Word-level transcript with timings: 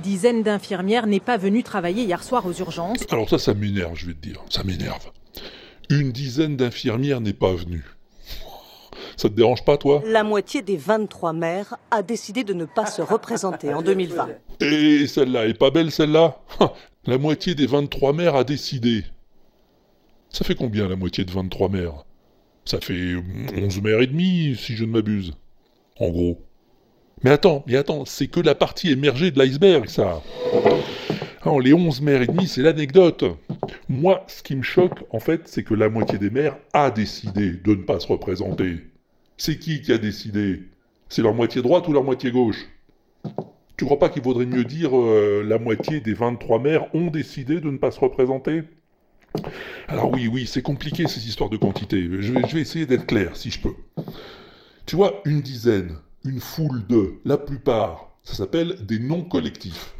dizaine 0.00 0.42
d'infirmières 0.42 1.06
n'est 1.06 1.20
pas 1.20 1.36
venue 1.36 1.62
travailler 1.62 2.02
hier 2.02 2.22
soir 2.22 2.44
aux 2.46 2.52
urgences. 2.52 3.06
Alors 3.10 3.28
ça, 3.28 3.38
ça 3.38 3.54
m'énerve, 3.54 3.94
je 3.94 4.06
vais 4.06 4.14
te 4.14 4.20
dire. 4.20 4.42
Ça 4.50 4.64
m'énerve. 4.64 5.10
Une 5.88 6.12
dizaine 6.12 6.56
d'infirmières 6.56 7.20
n'est 7.20 7.32
pas 7.32 7.54
venue. 7.54 7.84
Ça 9.16 9.28
te 9.28 9.34
dérange 9.34 9.64
pas, 9.64 9.76
toi? 9.76 10.02
La 10.06 10.24
moitié 10.24 10.62
des 10.62 10.76
23 10.76 11.32
maires 11.32 11.76
a 11.90 12.02
décidé 12.02 12.42
de 12.42 12.54
ne 12.54 12.64
pas 12.64 12.86
se 12.86 13.02
représenter 13.02 13.74
en 13.74 13.82
2020. 13.82 14.28
Et 14.60 15.06
celle-là 15.06 15.46
est 15.46 15.58
pas 15.58 15.70
belle, 15.70 15.90
celle-là? 15.90 16.40
La 17.06 17.18
moitié 17.18 17.54
des 17.54 17.66
23 17.66 18.12
maires 18.12 18.34
a 18.34 18.44
décidé. 18.44 19.04
Ça 20.30 20.44
fait 20.44 20.54
combien, 20.54 20.88
la 20.88 20.96
moitié 20.96 21.24
de 21.24 21.30
23 21.30 21.68
maires? 21.68 22.04
Ça 22.64 22.80
fait 22.80 23.14
11 23.56 23.82
maires 23.82 24.00
et 24.00 24.06
demi, 24.06 24.56
si 24.56 24.74
je 24.74 24.84
ne 24.84 24.90
m'abuse. 24.90 25.34
En 25.98 26.08
gros. 26.08 26.40
Mais 27.22 27.30
attends, 27.30 27.64
mais 27.66 27.76
attends, 27.76 28.06
c'est 28.06 28.28
que 28.28 28.40
la 28.40 28.54
partie 28.54 28.90
émergée 28.90 29.30
de 29.30 29.38
l'iceberg, 29.38 29.88
ça. 29.88 30.22
Alors, 31.42 31.60
les 31.60 31.74
11 31.74 32.00
maires 32.00 32.22
et 32.22 32.26
demi, 32.26 32.46
c'est 32.46 32.62
l'anecdote. 32.62 33.24
Moi, 33.90 34.24
ce 34.26 34.42
qui 34.42 34.56
me 34.56 34.62
choque, 34.62 35.04
en 35.10 35.20
fait, 35.20 35.42
c'est 35.46 35.62
que 35.62 35.74
la 35.74 35.90
moitié 35.90 36.18
des 36.18 36.30
maires 36.30 36.56
a 36.72 36.90
décidé 36.90 37.52
de 37.52 37.74
ne 37.74 37.82
pas 37.82 38.00
se 38.00 38.06
représenter. 38.06 38.78
C'est 39.36 39.58
qui 39.58 39.82
qui 39.82 39.92
a 39.92 39.98
décidé? 39.98 40.62
C'est 41.10 41.22
leur 41.22 41.34
moitié 41.34 41.60
droite 41.60 41.88
ou 41.88 41.92
leur 41.92 42.04
moitié 42.04 42.30
gauche? 42.30 42.68
Tu 43.76 43.84
crois 43.84 43.98
pas 43.98 44.08
qu'il 44.08 44.22
vaudrait 44.22 44.46
mieux 44.46 44.64
dire 44.64 44.96
euh, 44.98 45.44
la 45.46 45.58
moitié 45.58 46.00
des 46.00 46.14
23 46.14 46.58
maires 46.58 46.94
ont 46.94 47.10
décidé 47.10 47.60
de 47.60 47.70
ne 47.70 47.78
pas 47.78 47.90
se 47.90 48.00
représenter? 48.00 48.62
Alors 49.88 50.10
oui, 50.10 50.26
oui, 50.26 50.46
c'est 50.46 50.62
compliqué 50.62 51.06
ces 51.06 51.26
histoires 51.26 51.50
de 51.50 51.56
quantité. 51.56 52.08
Je 52.20 52.32
vais 52.32 52.60
essayer 52.60 52.86
d'être 52.86 53.06
clair, 53.06 53.36
si 53.36 53.50
je 53.50 53.60
peux. 53.60 53.74
Tu 54.86 54.96
vois, 54.96 55.20
une 55.24 55.40
dizaine, 55.40 55.96
une 56.24 56.40
foule 56.40 56.86
de, 56.86 57.14
la 57.24 57.38
plupart, 57.38 58.10
ça 58.24 58.34
s'appelle 58.34 58.76
des 58.84 58.98
noms 58.98 59.24
collectifs. 59.24 59.94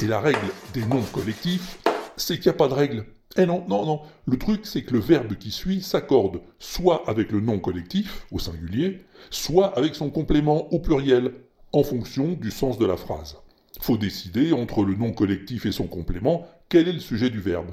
Et 0.00 0.06
la 0.06 0.20
règle 0.20 0.38
des 0.72 0.84
noms 0.86 1.02
collectifs, 1.12 1.78
c'est 2.16 2.34
qu'il 2.36 2.50
n'y 2.50 2.54
a 2.54 2.58
pas 2.58 2.68
de 2.68 2.74
règle. 2.74 3.06
Eh 3.36 3.46
non, 3.46 3.64
non, 3.68 3.84
non. 3.84 4.02
Le 4.26 4.38
truc, 4.38 4.66
c'est 4.66 4.82
que 4.82 4.92
le 4.92 5.00
verbe 5.00 5.34
qui 5.34 5.50
suit 5.50 5.82
s'accorde 5.82 6.40
soit 6.60 7.08
avec 7.08 7.32
le 7.32 7.40
nom 7.40 7.58
collectif, 7.58 8.26
au 8.30 8.38
singulier, 8.38 9.00
soit 9.30 9.76
avec 9.76 9.96
son 9.96 10.10
complément 10.10 10.72
au 10.72 10.78
pluriel, 10.78 11.32
en 11.72 11.82
fonction 11.82 12.34
du 12.34 12.52
sens 12.52 12.78
de 12.78 12.86
la 12.86 12.96
phrase. 12.96 13.36
Faut 13.80 13.96
décider 13.96 14.52
entre 14.52 14.84
le 14.84 14.94
nom 14.94 15.12
collectif 15.12 15.66
et 15.66 15.72
son 15.72 15.88
complément 15.88 16.46
quel 16.68 16.86
est 16.86 16.92
le 16.92 17.00
sujet 17.00 17.30
du 17.30 17.40
verbe. 17.40 17.72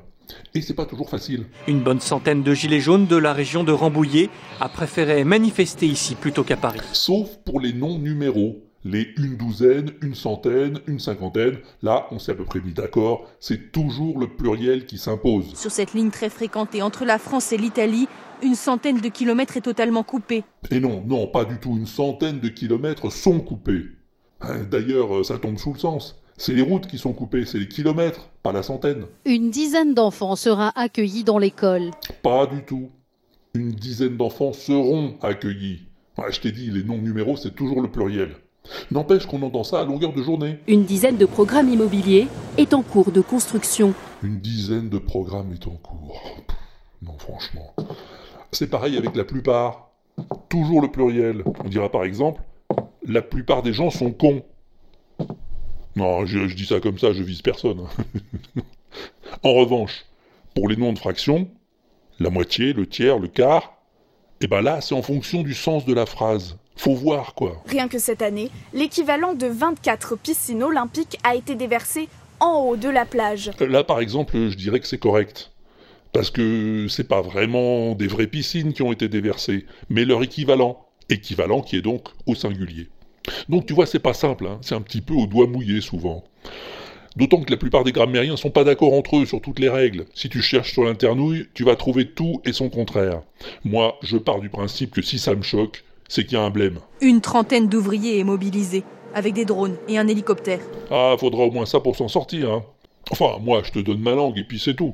Et 0.54 0.62
c'est 0.62 0.74
pas 0.74 0.86
toujours 0.86 1.10
facile. 1.10 1.46
Une 1.68 1.82
bonne 1.82 2.00
centaine 2.00 2.44
de 2.44 2.54
gilets 2.54 2.80
jaunes 2.80 3.08
de 3.08 3.16
la 3.16 3.34
région 3.34 3.64
de 3.64 3.72
Rambouillet 3.72 4.30
a 4.60 4.70
préféré 4.70 5.23
manifester 5.23 5.86
ici 5.86 6.16
plutôt 6.16 6.44
qu'à 6.44 6.58
Paris. 6.58 6.80
Sauf 6.94 7.38
pour 7.46 7.60
les 7.60 7.73
noms 7.73 7.98
numéros. 7.98 8.64
Les 8.84 9.10
une 9.18 9.38
douzaine, 9.38 9.92
une 10.02 10.16
centaine, 10.16 10.80
une 10.88 10.98
cinquantaine, 10.98 11.60
là 11.84 12.08
on 12.10 12.18
s'est 12.18 12.32
à 12.32 12.36
peu 12.36 12.46
près 12.46 12.60
mis 12.62 12.73
d'accord, 12.73 13.30
c'est 13.40 13.72
toujours 13.72 14.18
le 14.18 14.28
pluriel 14.28 14.88
qui 14.88 14.98
s'impose. 14.98 15.56
Sur 15.56 15.70
cette 15.70 15.94
ligne 15.94 16.10
très 16.10 16.32
fréquentée 16.32 16.82
entre 16.82 17.06
la 17.06 17.20
France 17.20 17.54
et 17.54 17.58
l'Italie, 17.58 18.08
une 18.42 18.56
centaine 18.56 19.00
de 19.00 19.08
kilomètres 19.08 19.56
est 19.58 19.62
totalement 19.62 20.02
coupée. 20.02 20.44
Et 20.72 20.80
non, 20.80 21.04
non, 21.06 21.28
pas 21.28 21.45
du 21.45 21.60
tout, 21.60 21.78
une 21.78 21.86
centaine 21.86 22.40
de 22.40 22.48
kilomètres 22.48 23.12
sont 23.12 23.40
coupés. 23.40 23.84
Hein, 24.42 24.64
D'ailleurs, 24.70 25.23
ça 25.23 25.38
tombe 25.38 25.60
sous 25.60 25.73
le 25.73 25.80
sens. 25.80 26.20
C'est 26.44 26.56
les 26.56 26.64
routes 26.64 26.88
qui 26.88 26.97
sont 26.97 27.14
coupées, 27.14 27.45
c'est 27.45 27.59
les 27.59 27.67
kilomètres, 27.67 28.31
pas 28.42 28.52
la 28.52 28.64
centaine. 28.64 29.06
Une 29.25 29.52
dizaine 29.52 29.94
d'enfants 29.94 30.36
sera 30.36 30.72
accueillie 30.75 31.23
dans 31.23 31.38
l'école. 31.38 31.92
Pas 32.23 32.48
du 32.48 32.64
tout. 32.64 32.89
Une 33.54 33.70
dizaine 33.70 34.17
d'enfants 34.17 34.52
seront 34.52 35.20
accueillis. 35.21 35.83
Ouais, 36.17 36.32
je 36.32 36.42
t'ai 36.42 36.52
dit, 36.52 36.71
les 36.71 36.83
noms 36.83 36.98
numéros, 36.98 37.38
c'est 37.38 37.54
toujours 37.54 37.80
le 37.80 37.92
pluriel. 37.92 38.32
N'empêche 38.89 39.27
qu'on 39.27 39.43
entend 39.43 39.64
ça 39.64 39.82
à 39.82 39.86
longueur 39.86 40.14
de 40.14 40.23
journée. 40.23 40.58
Une 40.67 40.83
dizaine 40.83 41.17
de 41.17 41.27
programmes 41.27 41.70
immobiliers 41.70 42.27
est 42.58 42.73
en 42.73 42.82
cours 42.82 43.11
de 43.11 43.21
construction. 43.21 43.93
Une 44.23 44.39
dizaine 44.39 44.89
de 44.89 44.98
programmes 44.98 45.54
est 45.54 45.67
en 45.67 45.76
cours. 45.76 46.20
Non, 47.04 47.20
franchement. 47.20 47.76
C'est 48.52 48.71
pareil 48.71 48.98
avec 48.98 49.16
la 49.16 49.26
plupart. 49.26 49.92
Toujours 50.49 50.82
le 50.82 50.89
pluriel. 50.89 51.43
On 51.64 51.70
dira 51.70 51.92
par 51.92 52.04
exemple, 52.04 52.42
la 53.05 53.21
plupart 53.21 53.61
des 53.61 53.73
gens 53.73 53.92
sont 53.92 54.10
cons. 54.10 54.42
Non, 55.96 56.26
je, 56.26 56.48
je 56.48 56.56
dis 56.56 56.66
ça 56.66 56.80
comme 56.80 56.98
ça, 56.98 57.12
je 57.12 57.24
vise 57.24 57.42
personne. 57.42 57.88
en 59.44 59.54
revanche, 59.54 60.06
pour 60.56 60.68
les 60.70 60.76
noms 60.76 60.94
de 60.94 61.00
fractions, 61.00 61.50
la 62.20 62.30
moitié, 62.30 62.74
le 62.74 62.88
tiers, 62.88 63.20
le 63.20 63.28
quart, 63.28 63.78
et 64.42 64.48
ben 64.48 64.62
là, 64.62 64.82
c'est 64.82 64.96
en 64.96 65.04
fonction 65.04 65.44
du 65.44 65.54
sens 65.54 65.86
de 65.86 65.94
la 65.94 66.06
phrase. 66.06 66.58
Faut 66.76 66.96
voir, 66.96 67.36
quoi. 67.36 67.62
Rien 67.68 67.88
que 67.88 68.00
cette 68.00 68.24
année, 68.24 68.50
l'équivalent 68.74 69.36
de 69.36 69.46
24 69.46 70.16
piscines 70.16 70.64
olympiques 70.64 71.20
a 71.24 71.36
été 71.36 71.54
déversé 71.54 72.10
en 72.40 72.64
haut 72.64 72.76
de 72.76 72.90
la 72.90 73.06
plage. 73.06 73.52
Là, 73.60 73.84
par 73.84 74.00
exemple, 74.00 74.50
je 74.50 74.56
dirais 74.56 74.80
que 74.80 74.88
c'est 74.88 74.98
correct. 74.98 75.52
Parce 76.12 76.32
que 76.32 76.88
c'est 76.90 77.08
pas 77.08 77.22
vraiment 77.22 77.94
des 77.94 78.08
vraies 78.08 78.28
piscines 78.28 78.73
qui 78.73 78.82
ont 78.82 78.92
été 78.92 79.08
déversées, 79.08 79.66
mais 79.90 80.06
leur 80.06 80.23
équivalent. 80.23 80.88
Équivalent 81.10 81.62
qui 81.62 81.78
est 81.78 81.82
donc 81.82 82.08
au 82.26 82.36
singulier. 82.36 82.90
Donc 83.50 83.66
tu 83.66 83.74
vois, 83.74 83.86
c'est 83.86 84.00
pas 84.00 84.14
simple, 84.14 84.48
hein. 84.48 84.60
c'est 84.62 84.76
un 84.76 84.82
petit 84.82 85.02
peu 85.02 85.14
au 85.14 85.28
doigt 85.28 85.48
mouillé 85.48 85.82
souvent. 85.82 86.24
D'autant 87.18 87.42
que 87.42 87.52
la 87.52 87.58
plupart 87.58 87.84
des 87.84 87.92
grammairiens 87.92 88.38
sont 88.38 88.52
pas 88.52 88.64
d'accord 88.64 88.94
entre 88.94 89.18
eux 89.18 89.26
sur 89.26 89.42
toutes 89.42 89.60
les 89.60 89.70
règles. 89.70 90.06
Si 90.14 90.30
tu 90.30 90.42
cherches 90.42 90.72
sur 90.72 90.86
l'internouille, 90.86 91.48
tu 91.54 91.66
vas 91.66 91.76
trouver 91.76 92.08
tout 92.08 92.42
et 92.46 92.54
son 92.54 92.70
contraire. 92.70 93.22
Moi, 93.66 93.98
je 94.02 94.18
pars 94.18 94.40
du 94.40 94.50
principe 94.50 94.92
que 94.92 95.02
si 95.02 95.20
ça 95.20 95.36
me 95.36 95.42
choque, 95.42 95.84
c'est 96.08 96.24
qu'il 96.24 96.38
y 96.38 96.42
a 96.42 96.44
un 96.44 96.50
blême. 96.50 96.80
Une 97.02 97.20
trentaine 97.20 97.68
d'ouvriers 97.68 98.20
est 98.20 98.24
mobilisée, 98.24 98.84
avec 99.14 99.34
des 99.34 99.44
drones 99.44 99.76
et 99.90 99.98
un 99.98 100.08
hélicoptère. 100.08 100.62
Ah, 100.90 101.16
faudra 101.20 101.44
au 101.44 101.52
moins 101.52 101.66
ça 101.66 101.82
pour 101.82 101.98
s'en 101.98 102.08
sortir, 102.08 102.50
hein. 102.50 102.64
Enfin, 103.10 103.40
moi, 103.42 103.62
je 103.66 103.72
te 103.72 103.80
donne 103.80 104.00
ma 104.00 104.12
langue 104.12 104.38
et 104.38 104.44
puis 104.46 104.60
c'est 104.60 104.76
tout. 104.76 104.94